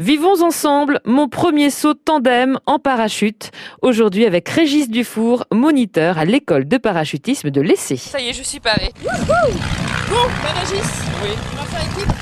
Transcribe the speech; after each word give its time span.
Vivons 0.00 0.42
ensemble 0.42 1.00
mon 1.04 1.28
premier 1.28 1.70
saut 1.70 1.94
tandem 1.94 2.58
en 2.66 2.80
parachute. 2.80 3.52
Aujourd'hui 3.80 4.26
avec 4.26 4.48
Régis 4.48 4.90
Dufour, 4.90 5.44
moniteur 5.52 6.18
à 6.18 6.24
l'école 6.24 6.66
de 6.66 6.78
parachutisme 6.78 7.50
de 7.50 7.60
l'Essai. 7.60 7.96
Ça 7.96 8.18
y 8.20 8.28
est, 8.28 8.32
je 8.32 8.42
suis 8.42 8.58
paré. 8.58 8.92
Bon, 9.00 9.08
bah 10.42 10.50
Régis, 10.60 10.84
Oui. 11.22 11.30
on 11.52 11.56
va 11.56 11.64
faire 11.66 11.92
équipe. 11.92 12.12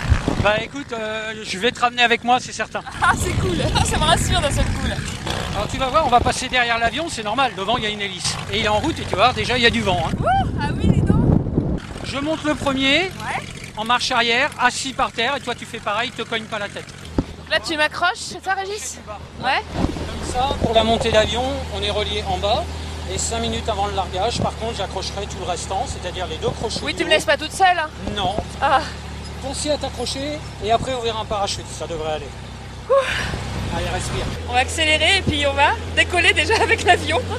Bah 0.42 0.56
écoute, 0.62 0.92
euh, 0.92 1.32
je 1.44 1.58
vais 1.58 1.70
te 1.70 1.80
ramener 1.80 2.02
avec 2.02 2.24
moi, 2.24 2.38
c'est 2.40 2.52
certain. 2.52 2.80
Ah, 3.02 3.12
c'est 3.16 3.32
cool. 3.40 3.56
Ça 3.86 3.96
me 3.96 4.04
rassure 4.04 4.40
d'un 4.42 4.50
seul 4.50 4.64
coup. 4.66 4.86
là. 4.86 4.96
Alors 5.56 5.68
tu 5.68 5.78
vas 5.78 5.86
voir, 5.88 6.04
on 6.06 6.10
va 6.10 6.20
passer 6.20 6.50
derrière 6.50 6.78
l'avion, 6.78 7.06
c'est 7.08 7.22
normal, 7.22 7.52
devant 7.56 7.78
il 7.78 7.84
y 7.84 7.86
a 7.86 7.90
une 7.90 8.02
hélice. 8.02 8.36
Et 8.52 8.58
il 8.58 8.64
est 8.66 8.68
en 8.68 8.80
route 8.80 8.98
et 8.98 9.02
tu 9.04 9.10
vas 9.12 9.16
voir, 9.16 9.34
déjà 9.34 9.56
il 9.56 9.62
y 9.62 9.66
a 9.66 9.70
du 9.70 9.80
vent. 9.80 9.98
hein. 10.06 10.12
Ah 10.60 10.68
oui, 10.76 10.90
les 10.94 11.00
dents. 11.00 11.14
Je 12.04 12.18
monte 12.18 12.44
le 12.44 12.54
premier, 12.54 13.10
en 13.78 13.84
marche 13.86 14.10
arrière, 14.10 14.50
assis 14.60 14.92
par 14.92 15.10
terre, 15.12 15.36
et 15.36 15.40
toi 15.40 15.54
tu 15.54 15.64
fais 15.64 15.78
pareil, 15.78 16.10
te 16.10 16.20
cogne 16.22 16.44
pas 16.44 16.58
la 16.58 16.68
tête. 16.68 16.84
Là, 17.52 17.58
tu 17.60 17.76
m'accroches, 17.76 18.16
c'est 18.16 18.42
ça, 18.42 18.54
Régis 18.54 18.98
Ouais. 19.44 19.60
Comme 19.76 20.32
ça, 20.32 20.54
pour 20.64 20.72
la 20.72 20.82
montée 20.84 21.12
d'avion, 21.12 21.42
on 21.76 21.82
est 21.82 21.90
relié 21.90 22.24
en 22.26 22.38
bas. 22.38 22.64
Et 23.14 23.18
5 23.18 23.40
minutes 23.40 23.68
avant 23.68 23.88
le 23.88 23.94
largage, 23.94 24.40
par 24.40 24.56
contre, 24.56 24.76
j'accrocherai 24.78 25.26
tout 25.26 25.36
le 25.38 25.44
restant, 25.44 25.84
c'est-à-dire 25.86 26.26
les 26.28 26.38
deux 26.38 26.48
crochets. 26.48 26.80
Oui, 26.82 26.94
tu 26.94 27.04
me 27.04 27.10
laisses 27.10 27.26
pas 27.26 27.36
toute 27.36 27.52
seule. 27.52 27.78
hein. 27.78 27.90
Non. 28.16 28.34
Ah, 28.62 28.80
Pensez 29.42 29.70
à 29.70 29.76
t'accrocher 29.76 30.38
et 30.64 30.72
après 30.72 30.94
ouvrir 30.94 31.18
un 31.18 31.26
parachute, 31.26 31.66
ça 31.78 31.86
devrait 31.86 32.12
aller. 32.12 32.28
Allez, 33.76 33.88
respire. 33.92 34.24
on 34.48 34.54
va 34.54 34.60
accélérer 34.60 35.18
et 35.18 35.22
puis 35.22 35.44
on 35.46 35.52
va 35.52 35.72
décoller 35.94 36.32
déjà 36.32 36.54
avec 36.62 36.84
l'avion. 36.84 37.20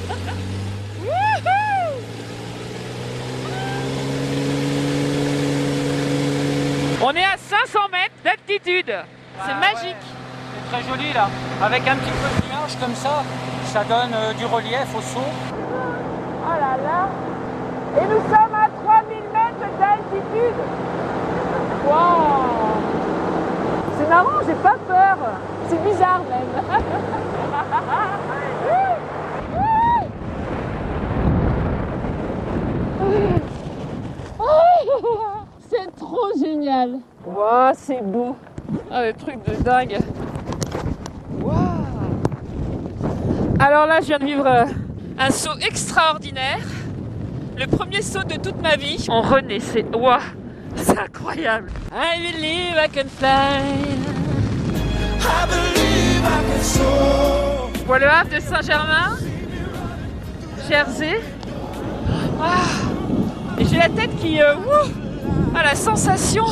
on 7.02 7.12
est 7.16 7.24
à 7.24 7.36
500 7.38 7.80
mètres 7.92 8.14
d'altitude. 8.24 8.94
C'est 9.40 9.52
Ah 9.52 9.60
magique. 9.60 9.84
ouais, 9.84 9.96
C'est 10.54 10.66
très 10.72 10.84
joli 10.90 11.12
là. 11.14 11.28
Avec 11.64 11.88
un 11.88 11.96
petit 11.96 12.12
peu 12.12 12.30
de 12.42 12.46
nuage 12.54 12.76
comme 12.80 12.96
ça, 12.96 13.24
ça 13.66 13.84
donne 13.84 14.14
euh, 14.14 14.34
du 14.34 14.46
relief 14.46 14.96
au 14.96 15.02
son. 15.02 15.22
Oh 15.22 16.56
là 16.60 16.78
là. 16.84 17.08
Et 18.00 18.06
nous 18.06 18.22
sommes 18.22 18.56
à 18.56 18.70
3000 18.84 19.18
mètres 19.34 19.70
d'altitude. 19.80 20.60
Waouh. 21.88 22.74
C'est 23.98 24.10
marrant, 24.10 24.40
j'ai 24.46 24.56
pas 24.56 24.76
peur. 24.88 25.18
C'est 25.70 25.82
bizarre 25.84 26.22
même. 26.30 26.52
C'est 35.70 35.96
trop 35.96 36.28
génial. 36.40 37.00
Waouh, 37.26 37.72
c'est 37.76 38.02
beau 38.02 38.36
Ah, 38.92 39.06
le 39.06 39.14
truc 39.14 39.38
de 39.48 39.56
dingue 39.64 39.98
Waouh 41.42 41.56
Alors 43.60 43.86
là, 43.86 44.00
je 44.02 44.08
viens 44.08 44.20
de 44.20 44.26
vivre 44.26 44.46
euh, 44.46 44.66
un 45.20 45.32
saut 45.32 45.58
extraordinaire. 45.62 46.60
Le 47.58 47.68
premier 47.68 48.02
saut 48.02 48.24
de 48.24 48.36
toute 48.36 48.62
ma 48.62 48.76
vie. 48.76 49.06
On 49.10 49.22
renaît, 49.22 49.60
c'est 49.60 49.86
waouh, 49.96 50.20
c'est 50.76 50.98
incroyable. 50.98 51.72
I 51.92 52.32
believe 52.32 52.76
I 52.78 52.90
can 52.90 53.10
fly. 53.10 54.14
Je 57.74 57.86
vois 57.86 58.00
le 58.00 58.08
Havre 58.08 58.36
de 58.36 58.40
Saint-Germain, 58.40 59.18
Jersey. 60.70 61.20
Ah. 62.42 63.60
Et 63.60 63.66
j'ai 63.66 63.78
la 63.78 63.90
tête 63.90 64.16
qui, 64.20 64.42
euh, 64.42 64.56
wouh, 64.56 64.92
ah 65.56 65.64
la 65.64 65.76
sensation. 65.76 66.46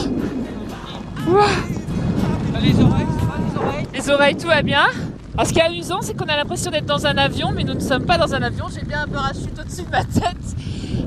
Les 2.61 2.79
oreilles, 2.79 3.05
ça 3.19 3.25
va 3.25 3.37
les 3.37 3.57
oreilles 3.57 3.87
Les 3.93 4.09
oreilles, 4.09 4.35
tout 4.35 4.47
va 4.47 4.61
bien. 4.61 4.85
Alors, 5.33 5.47
ce 5.47 5.53
qui 5.53 5.59
est 5.59 5.63
amusant, 5.63 5.99
c'est 6.01 6.13
qu'on 6.17 6.25
a 6.25 6.35
l'impression 6.35 6.71
d'être 6.71 6.85
dans 6.85 7.05
un 7.07 7.17
avion, 7.17 7.51
mais 7.55 7.63
nous 7.63 7.73
ne 7.73 7.79
sommes 7.79 8.05
pas 8.05 8.17
dans 8.17 8.33
un 8.35 8.41
avion. 8.41 8.65
J'ai 8.73 8.85
bien 8.85 9.03
un 9.03 9.07
parachute 9.07 9.57
au-dessus 9.59 9.83
de 9.83 9.89
ma 9.89 10.03
tête, 10.03 10.37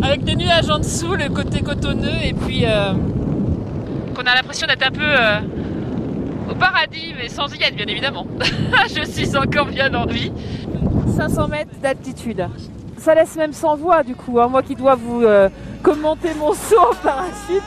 avec 0.03 0.25
des 0.25 0.35
nuages 0.35 0.71
en 0.71 0.79
dessous, 0.79 1.15
le 1.15 1.29
côté 1.29 1.61
cotonneux, 1.63 2.17
et 2.23 2.33
puis 2.33 2.65
euh, 2.65 2.93
qu'on 4.15 4.23
a 4.23 4.35
l'impression 4.35 4.67
d'être 4.67 4.87
un 4.87 4.91
peu 4.91 5.03
euh, 5.03 5.41
au 6.51 6.55
paradis, 6.55 7.15
mais 7.17 7.29
sans 7.29 7.53
y 7.55 7.63
être, 7.63 7.77
bien 7.77 7.87
évidemment. 7.87 8.27
Je 8.97 9.05
suis 9.05 9.37
encore 9.37 9.67
bien 9.67 9.93
en 9.95 10.07
vie. 10.07 10.33
500 11.17 11.49
mètres 11.49 11.71
d'altitude. 11.83 12.47
Ça 12.97 13.15
laisse 13.15 13.37
même 13.37 13.53
sans 13.53 13.77
voix, 13.77 14.03
du 14.03 14.15
coup. 14.15 14.41
hein, 14.41 14.49
moi 14.49 14.63
qui 14.63 14.75
dois 14.75 14.95
vous 14.95 15.23
euh, 15.23 15.49
commenter 15.83 16.31
mon 16.39 16.53
saut 16.55 16.81
en 16.81 16.95
parachute. 16.95 17.63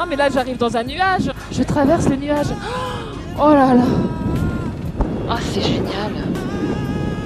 Non, 0.00 0.06
mais 0.08 0.16
là, 0.16 0.30
j'arrive 0.32 0.56
dans 0.56 0.74
un 0.78 0.82
nuage. 0.82 1.30
Je 1.52 1.62
traverse 1.62 2.08
le 2.08 2.16
nuage. 2.16 2.46
Oh 3.38 3.50
là 3.50 3.74
là. 3.74 3.84
Ah, 5.28 5.36
c'est 5.52 5.60
génial. 5.60 6.24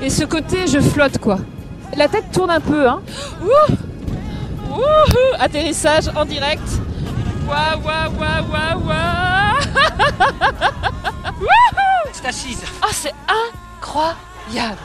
Et 0.03 0.11
ce 0.11 0.25
côté, 0.25 0.67
je 0.67 0.81
flotte 0.81 1.19
quoi. 1.19 1.39
La 1.97 2.09
tête 2.09 2.33
tourne 2.33 2.51
un 2.51 2.59
peu, 2.59 2.89
hein. 2.89 3.01
Ouh 3.45 3.75
Ouh 4.73 5.35
Atterrissage 5.39 6.11
en 6.17 6.25
direct. 6.25 6.69
Waouh, 7.47 7.81
waouh, 7.85 8.11
waouh, 8.19 8.51
waouh, 8.51 8.89
waouh 8.89 9.61
C'est 12.13 12.27
assise. 12.27 12.59
Ah, 12.83 12.89
c'est 12.91 13.15
incroyable. 13.79 14.79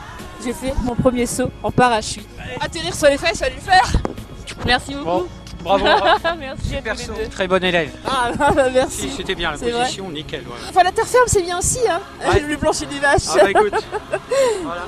J'ai 0.45 0.53
fait 0.53 0.75
mon 0.83 0.93
premier 0.93 1.25
saut 1.25 1.49
en 1.63 1.71
parachute. 1.71 2.27
Atterrir 2.61 2.93
sur 2.93 3.07
les 3.07 3.17
fesses, 3.17 3.39
ça 3.39 3.45
va 3.45 3.51
lui 3.51 3.61
faire. 3.61 3.91
Merci 4.63 4.93
beaucoup. 4.93 5.05
Bon, 5.05 5.27
bravo. 5.61 5.85
merci 6.39 6.75
à 6.77 6.81
tous 6.81 6.97
les 7.17 7.23
deux. 7.23 7.29
très 7.29 7.47
bon 7.47 7.63
élève. 7.63 7.91
Ah, 8.05 8.31
bah, 8.37 8.53
Si, 8.67 8.73
merci. 8.73 9.09
C'était 9.15 9.35
bien 9.35 9.51
la 9.51 9.57
C'est 9.57 9.69
vrai. 9.71 9.81
position, 9.81 10.09
nickel. 10.09 10.41
ouais. 10.41 10.55
Enfin, 10.69 10.83
la 10.83 10.91
terre 10.91 11.07
ferme, 11.07 11.25
c'est 11.27 11.41
bien 11.41 11.57
aussi, 11.59 11.79
hein. 11.89 11.99
Ouais. 12.27 12.39
Le 12.47 12.57
plancher 12.57 12.85
des 12.85 12.99
vaches. 12.99 13.21
Ah 13.33 13.37
bah 13.43 13.49
écoute. 13.51 13.73
Voilà. 14.63 14.81